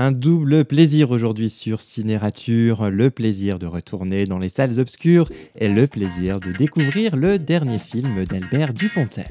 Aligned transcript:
Un 0.00 0.12
double 0.12 0.64
plaisir 0.64 1.10
aujourd'hui 1.10 1.50
sur 1.50 1.80
Cinérature, 1.80 2.88
le 2.88 3.10
plaisir 3.10 3.58
de 3.58 3.66
retourner 3.66 4.26
dans 4.26 4.38
les 4.38 4.48
salles 4.48 4.78
obscures 4.78 5.28
et 5.58 5.68
le 5.68 5.88
plaisir 5.88 6.38
de 6.38 6.52
découvrir 6.52 7.16
le 7.16 7.36
dernier 7.36 7.80
film 7.80 8.24
d'Albert 8.24 8.74
Dupontel. 8.74 9.26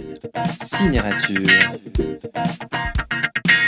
Cinérature. 0.61 1.47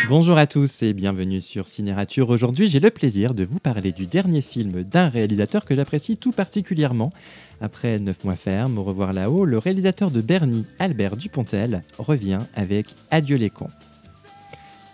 Bonjour 0.10 0.38
à 0.38 0.46
tous 0.46 0.84
et 0.84 0.92
bienvenue 0.92 1.40
sur 1.40 1.70
Cinérature. 1.70 2.30
Aujourd'hui, 2.32 2.68
j'ai 2.68 2.82
le 2.82 2.91
plaisir 2.91 3.34
de 3.34 3.45
vous 3.45 3.59
parler 3.59 3.93
du 3.93 4.05
dernier 4.05 4.41
film 4.41 4.84
d'un 4.84 5.07
réalisateur 5.07 5.63
que 5.63 5.75
j'apprécie 5.75 6.18
tout 6.18 6.34
particulièrement. 6.34 7.13
Après 7.61 7.97
9 7.97 8.25
mois 8.25 8.36
ferme, 8.36 8.77
au 8.77 8.84
revoir 8.84 9.13
là-haut, 9.13 9.45
le 9.45 9.57
réalisateur 9.57 10.11
de 10.11 10.20
Bernie, 10.20 10.66
Albert 10.79 11.16
Dupontel, 11.16 11.81
revient 11.97 12.39
avec 12.55 12.88
Adieu 13.09 13.38
les 13.38 13.50
cons. 13.50 13.70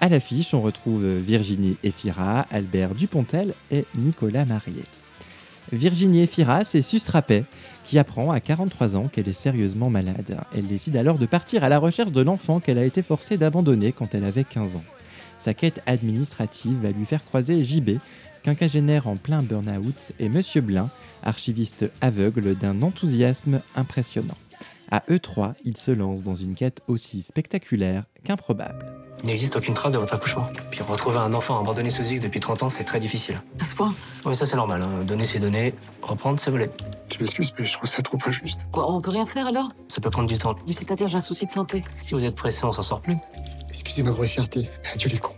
À 0.05 0.07
l'affiche, 0.07 0.53
on 0.53 0.61
retrouve 0.61 1.03
Virginie 1.03 1.77
Efira, 1.81 2.45
Albert 2.51 2.93
Dupontel 2.93 3.55
et 3.71 3.85
Nicolas 3.97 4.45
Marié. 4.45 4.83
Virginie 5.73 6.21
Efira, 6.21 6.63
c'est 6.63 6.83
Sustrapet, 6.83 7.43
qui 7.85 7.97
apprend 7.97 8.29
à 8.29 8.39
43 8.39 8.97
ans 8.97 9.07
qu'elle 9.07 9.27
est 9.27 9.33
sérieusement 9.33 9.89
malade. 9.89 10.37
Elle 10.55 10.67
décide 10.67 10.95
alors 10.95 11.17
de 11.17 11.25
partir 11.25 11.63
à 11.63 11.69
la 11.69 11.79
recherche 11.79 12.11
de 12.11 12.21
l'enfant 12.21 12.59
qu'elle 12.59 12.77
a 12.77 12.85
été 12.85 13.01
forcée 13.01 13.37
d'abandonner 13.37 13.93
quand 13.93 14.13
elle 14.13 14.25
avait 14.25 14.43
15 14.43 14.75
ans. 14.75 14.83
Sa 15.39 15.55
quête 15.55 15.81
administrative 15.87 16.77
va 16.83 16.91
lui 16.91 17.05
faire 17.05 17.25
croiser 17.25 17.63
JB, 17.63 17.97
quinquagénaire 18.43 19.07
en 19.07 19.15
plein 19.15 19.41
burn-out, 19.41 20.11
et 20.19 20.29
Monsieur 20.29 20.61
Blin, 20.61 20.91
archiviste 21.23 21.89
aveugle 22.01 22.53
d'un 22.53 22.83
enthousiasme 22.83 23.59
impressionnant. 23.75 24.37
À 24.91 25.01
eux 25.09 25.17
trois, 25.17 25.55
ils 25.63 25.77
se 25.77 25.89
lancent 25.89 26.21
dans 26.21 26.35
une 26.35 26.53
quête 26.53 26.81
aussi 26.87 27.23
spectaculaire 27.23 28.03
qu'improbable. 28.23 29.04
Il 29.25 29.29
n'existe 29.29 29.55
aucune 29.55 29.73
trace 29.73 29.91
de 29.91 29.97
votre 29.97 30.13
accouchement. 30.13 30.47
Puis 30.69 30.83
retrouver 30.83 31.17
un 31.17 31.33
enfant 31.33 31.59
abandonné 31.59 31.89
sous 31.89 32.03
X 32.03 32.21
depuis 32.21 32.39
30 32.39 32.61
ans, 32.61 32.69
c'est 32.69 32.83
très 32.83 32.99
difficile. 32.99 33.41
À 33.59 33.65
ce 33.65 33.73
point 33.73 33.91
Oui, 34.23 34.35
ça 34.35 34.45
c'est 34.45 34.55
normal. 34.55 34.83
hein. 34.83 35.03
Donner 35.03 35.23
c'est 35.23 35.39
donner, 35.39 35.73
reprendre 36.03 36.39
c'est 36.39 36.51
voler. 36.51 36.69
Je 37.11 37.17
m'excuse, 37.23 37.51
mais 37.57 37.65
je 37.65 37.73
trouve 37.73 37.89
ça 37.89 38.03
trop 38.03 38.19
injuste. 38.23 38.59
Quoi, 38.71 38.91
on 38.91 39.01
peut 39.01 39.09
rien 39.09 39.25
faire 39.25 39.47
alors? 39.47 39.69
Ça 39.87 39.99
peut 39.99 40.11
prendre 40.11 40.27
du 40.27 40.37
temps. 40.37 40.55
C'est-à-dire, 40.69 41.09
j'ai 41.09 41.17
un 41.17 41.21
souci 41.21 41.47
de 41.47 41.51
santé. 41.51 41.83
Si 42.03 42.13
vous 42.13 42.23
êtes 42.23 42.35
pressé, 42.35 42.65
on 42.65 42.71
s'en 42.71 42.83
sort 42.83 43.01
plus. 43.01 43.17
Excusez 43.71 44.03
ma 44.03 44.11
grossièreté. 44.11 44.69
Adieu 44.93 45.09
les 45.09 45.17
cons. 45.17 45.34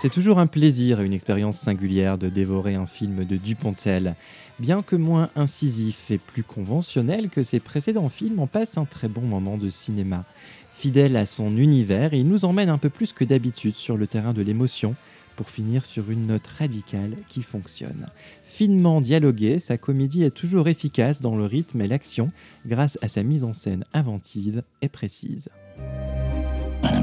C'est 0.00 0.08
toujours 0.08 0.38
un 0.38 0.46
plaisir 0.46 0.98
et 0.98 1.04
une 1.04 1.12
expérience 1.12 1.58
singulière 1.58 2.16
de 2.16 2.30
dévorer 2.30 2.74
un 2.74 2.86
film 2.86 3.26
de 3.26 3.36
Dupontel. 3.36 4.14
Bien 4.58 4.80
que 4.80 4.96
moins 4.96 5.28
incisif 5.36 6.10
et 6.10 6.16
plus 6.16 6.42
conventionnel 6.42 7.28
que 7.28 7.42
ses 7.42 7.60
précédents 7.60 8.08
films, 8.08 8.38
on 8.38 8.46
passe 8.46 8.78
un 8.78 8.86
très 8.86 9.08
bon 9.08 9.20
moment 9.20 9.58
de 9.58 9.68
cinéma. 9.68 10.24
Fidèle 10.72 11.16
à 11.16 11.26
son 11.26 11.54
univers, 11.58 12.14
il 12.14 12.26
nous 12.26 12.46
emmène 12.46 12.70
un 12.70 12.78
peu 12.78 12.88
plus 12.88 13.12
que 13.12 13.24
d'habitude 13.24 13.74
sur 13.76 13.98
le 13.98 14.06
terrain 14.06 14.32
de 14.32 14.40
l'émotion 14.40 14.94
pour 15.36 15.50
finir 15.50 15.84
sur 15.84 16.10
une 16.10 16.28
note 16.28 16.46
radicale 16.46 17.14
qui 17.28 17.42
fonctionne. 17.42 18.06
Finement 18.44 19.02
dialoguée, 19.02 19.58
sa 19.58 19.76
comédie 19.76 20.24
est 20.24 20.30
toujours 20.30 20.68
efficace 20.68 21.20
dans 21.20 21.36
le 21.36 21.44
rythme 21.44 21.82
et 21.82 21.88
l'action 21.88 22.32
grâce 22.66 22.96
à 23.02 23.08
sa 23.08 23.22
mise 23.22 23.44
en 23.44 23.52
scène 23.52 23.84
inventive 23.92 24.62
et 24.80 24.88
précise. 24.88 25.50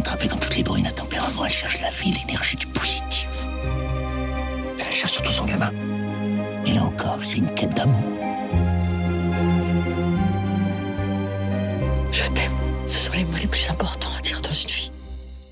Trappé, 0.03 0.27
comme 0.27 0.39
toutes 0.39 0.55
les 0.55 0.63
brunes 0.63 0.85
à 0.85 0.91
tempérament, 0.91 1.45
elle 1.45 1.51
cherche 1.51 1.81
la 1.81 1.89
vie, 1.89 2.11
l'énergie 2.11 2.55
du 2.55 2.67
positif. 2.67 3.27
Elle 4.79 4.95
cherche 4.95 5.13
surtout 5.13 5.31
son 5.31 5.45
gamin. 5.45 5.71
Et 6.65 6.71
là 6.71 6.83
encore, 6.83 7.19
c'est 7.23 7.37
une 7.37 7.53
quête 7.53 7.75
d'amour. 7.75 8.03
Je 12.11 12.23
t'aime. 12.33 12.51
Ce 12.85 12.97
sont 12.97 13.13
les 13.13 13.25
mots 13.25 13.37
les 13.41 13.47
plus 13.47 13.69
importants 13.69 14.09
à 14.17 14.21
dire 14.21 14.39
dans 14.41 14.51
une 14.51 14.69
vie. 14.69 14.91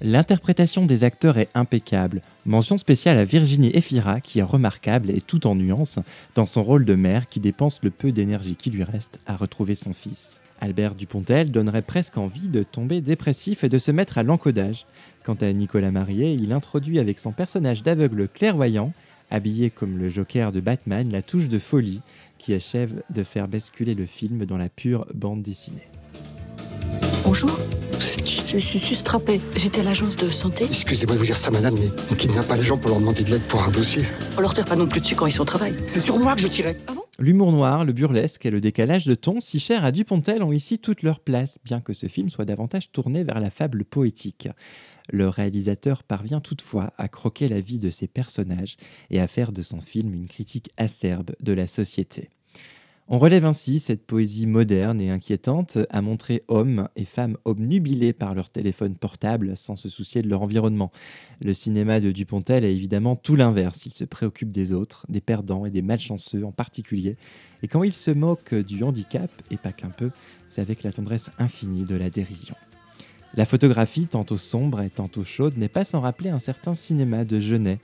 L'interprétation 0.02 0.86
des 0.86 1.04
acteurs 1.04 1.38
est 1.38 1.50
impeccable. 1.54 2.22
Mention 2.46 2.78
spéciale 2.78 3.18
à 3.18 3.26
Virginie 3.26 3.72
Efira 3.74 4.22
qui 4.22 4.40
est 4.40 4.44
remarquable 4.44 5.10
et 5.10 5.22
tout 5.22 5.48
en 5.48 5.56
nuances 5.56 6.00
dans 6.36 6.46
son 6.46 6.64
rôle 6.64 6.86
de 6.86 6.96
mère 6.96 7.28
qui 7.28 7.40
dépense 7.40 7.80
le 7.84 7.90
peu 7.90 8.12
d'énergie 8.12 8.56
qui 8.56 8.70
lui 8.70 8.84
reste 8.84 9.20
à 9.26 9.36
retrouver 9.36 9.76
son 9.76 9.94
fils. 9.94 10.40
Albert 10.62 10.96
Dupontel 10.96 11.52
donnerait 11.52 11.82
presque 11.82 12.18
envie 12.18 12.48
de 12.48 12.64
tomber 12.64 13.02
dépressif 13.02 13.64
et 13.64 13.70
de 13.70 13.78
se 13.78 13.92
mettre 13.92 14.18
à 14.18 14.24
l'encodage. 14.24 14.86
Quant 15.24 15.36
à 15.36 15.52
Nicolas 15.52 15.92
Marié, 15.92 16.34
il 16.34 16.54
introduit 16.54 17.00
avec 17.00 17.20
son 17.20 17.32
personnage 17.32 17.84
d'aveugle 17.84 18.28
clairvoyant, 18.28 18.94
habillé 19.32 19.70
comme 19.70 19.98
le 19.98 20.10
Joker 20.10 20.52
de 20.52 20.60
Batman, 20.60 21.10
la 21.12 21.22
touche 21.22 21.50
de 21.50 21.60
folie 21.60 22.02
qui 22.38 22.54
achève 22.54 23.02
de 23.10 23.24
faire 23.24 23.48
basculer 23.48 23.96
le 23.96 24.06
film 24.06 24.46
dans 24.46 24.58
la 24.58 24.70
pure 24.70 25.08
bande 25.14 25.42
dessinée. 25.42 25.88
Bonjour, 27.24 27.58
Vous 27.92 28.10
êtes 28.10 28.22
qui 28.22 28.36
je 28.48 28.60
suis 28.60 28.80
sustrapée. 28.80 29.42
J'étais 29.56 29.82
à 29.82 29.84
l'agence 29.84 30.16
de 30.16 30.30
santé. 30.30 30.66
Excusez-moi 30.66 31.16
de 31.16 31.20
vous 31.20 31.26
dire 31.26 31.36
ça, 31.36 31.52
madame, 31.52 31.76
mais 31.78 31.90
on 32.12 32.16
kidnappe 32.16 32.48
pas 32.48 32.56
les 32.56 32.64
gens 32.64 32.78
pour 32.78 32.90
leur 32.90 33.00
demander 33.00 33.24
de 33.24 33.32
l'aide 33.32 33.42
pour 33.44 33.64
un 33.64 33.70
dossier. 33.70 34.04
On 34.38 34.42
leur 34.42 34.54
tire 34.54 34.66
pas 34.66 34.76
non 34.76 34.88
plus 34.88 35.02
dessus 35.02 35.16
quand 35.16 35.26
ils 35.26 35.32
sont 35.32 35.42
au 35.42 35.46
travail. 35.46 35.76
C'est 35.88 36.00
sur 36.00 36.20
moi 36.20 36.36
que 36.36 36.42
je 36.42 36.48
tirais. 36.48 36.78
L'humour 37.18 37.54
noir, 37.54 37.86
le 37.86 37.94
burlesque 37.94 38.46
et 38.46 38.50
le 38.50 38.60
décalage 38.60 39.06
de 39.06 39.16
ton, 39.16 39.40
si 39.40 39.58
chers 39.62 39.86
à 39.86 39.94
Dupontel, 39.94 40.44
ont 40.44 40.52
ici 40.52 40.80
toute 40.80 41.02
leur 41.02 41.22
place, 41.22 41.60
bien 41.64 41.80
que 41.80 41.94
ce 41.94 42.08
film 42.08 42.30
soit 42.30 42.44
davantage 42.44 42.92
tourné 42.92 43.24
vers 43.24 43.40
la 43.40 43.50
fable 43.50 43.86
poétique. 43.86 44.50
Le 45.10 45.30
réalisateur 45.30 46.04
parvient 46.04 46.42
toutefois 46.42 46.92
à 46.98 47.08
croquer 47.08 47.48
la 47.48 47.62
vie 47.62 47.80
de 47.80 47.90
ses 47.90 48.08
personnages 48.08 48.76
et 49.12 49.22
à 49.22 49.28
faire 49.28 49.54
de 49.54 49.62
son 49.62 49.80
film 49.80 50.14
une 50.14 50.28
critique 50.28 50.72
acerbe 50.76 51.32
de 51.40 51.54
la 51.54 51.68
société. 51.68 52.32
On 53.08 53.20
relève 53.20 53.46
ainsi 53.46 53.80
cette 53.80 54.04
poésie 54.04 54.48
moderne 54.48 55.00
et 55.00 55.12
inquiétante 55.12 55.78
à 55.92 56.02
montrer 56.02 56.44
hommes 56.48 56.90
et 56.96 57.06
femmes 57.06 57.38
obnubilés 57.46 58.14
par 58.14 58.34
leur 58.34 58.50
téléphone 58.50 58.96
portable 58.96 59.56
sans 59.56 59.76
se 59.76 59.90
soucier 59.90 60.24
de 60.24 60.28
leur 60.28 60.42
environnement. 60.42 60.92
Le 61.40 61.54
cinéma 61.54 62.00
de 62.00 62.12
Dupontel 62.12 62.66
est 62.66 62.72
évidemment 62.72 63.16
tout 63.16 63.36
l'inverse. 63.36 63.86
Il 63.86 63.94
se 63.94 64.06
préoccupe 64.06 64.50
des 64.50 64.74
autres, 64.74 65.06
des 65.08 65.22
perdants 65.22 65.68
et 65.68 65.70
des 65.70 65.84
malchanceux 65.84 66.44
en 66.44 66.52
particulier. 66.52 67.16
Et 67.62 67.68
quand 67.68 67.84
il 67.84 67.94
se 67.94 68.10
moque 68.10 68.56
du 68.56 68.82
handicap, 68.82 69.30
et 69.52 69.58
pas 69.58 69.72
qu'un 69.72 69.92
peu, 69.92 70.10
c'est 70.48 70.62
avec 70.62 70.82
la 70.82 70.92
tendresse 70.92 71.30
infinie 71.38 71.86
de 71.86 71.96
la 71.96 72.10
dérision. 72.10 72.56
La 73.36 73.46
photographie, 73.46 74.08
tantôt 74.08 74.40
sombre 74.40 74.82
et 74.82 74.90
tantôt 74.90 75.24
chaude, 75.24 75.60
n'est 75.60 75.70
pas 75.70 75.86
sans 75.86 76.02
rappeler 76.02 76.32
un 76.32 76.40
certain 76.40 76.74
cinéma 76.74 77.24
de 77.24 77.40
Genet, 77.40 77.78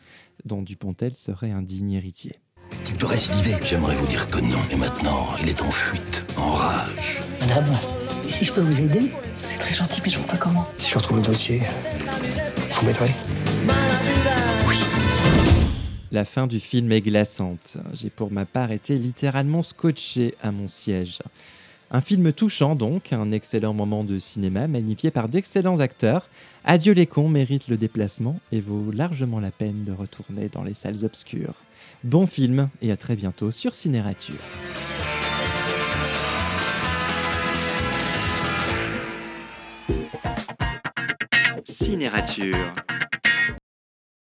dont 0.45 0.63
Dupontel 0.63 1.13
serait 1.13 1.51
un 1.51 1.61
digne 1.61 1.91
héritier. 1.91 2.31
Est-ce 2.71 2.83
qu'il 2.83 2.95
peut 2.95 3.05
récidiver 3.07 3.55
J'aimerais 3.63 3.95
vous 3.95 4.07
dire 4.07 4.29
que 4.29 4.39
non. 4.39 4.57
Et 4.71 4.75
maintenant, 4.75 5.27
il 5.41 5.49
est 5.49 5.61
en 5.61 5.71
fuite, 5.71 6.25
en 6.37 6.51
rage. 6.53 7.21
Madame, 7.41 7.65
si 8.23 8.45
je 8.45 8.53
peux 8.53 8.61
vous 8.61 8.81
aider 8.81 9.11
C'est 9.37 9.57
très 9.57 9.73
gentil, 9.73 10.01
mais 10.03 10.09
je 10.09 10.17
vois 10.17 10.27
pas 10.27 10.37
comment. 10.37 10.65
Si 10.77 10.89
je 10.89 10.97
retrouve 10.97 11.17
le 11.17 11.23
dossier, 11.23 11.61
vous 12.71 12.85
m'aiderez? 12.85 13.13
La 16.13 16.25
fin 16.25 16.47
du 16.47 16.59
film 16.59 16.91
est 16.91 17.01
glaçante. 17.01 17.77
J'ai 17.93 18.09
pour 18.09 18.31
ma 18.31 18.45
part 18.45 18.71
été 18.71 18.97
littéralement 18.97 19.63
scotché 19.63 20.35
à 20.41 20.51
mon 20.51 20.67
siège. 20.67 21.19
Un 21.93 21.99
film 21.99 22.31
touchant 22.31 22.75
donc, 22.75 23.11
un 23.11 23.31
excellent 23.31 23.73
moment 23.73 24.05
de 24.05 24.17
cinéma 24.17 24.65
magnifié 24.69 25.11
par 25.11 25.27
d'excellents 25.27 25.81
acteurs. 25.81 26.29
Adieu 26.63 26.93
les 26.93 27.05
cons 27.05 27.27
mérite 27.27 27.67
le 27.67 27.75
déplacement 27.75 28.39
et 28.53 28.61
vaut 28.61 28.91
largement 28.93 29.41
la 29.41 29.51
peine 29.51 29.83
de 29.83 29.91
retourner 29.91 30.47
dans 30.47 30.63
les 30.63 30.73
salles 30.73 31.03
obscures. 31.03 31.55
Bon 32.05 32.25
film 32.25 32.69
et 32.81 32.93
à 32.93 32.97
très 32.97 33.17
bientôt 33.17 33.51
sur 33.51 33.75
Cinérature. 33.75 34.35
Cinérature. 41.65 42.73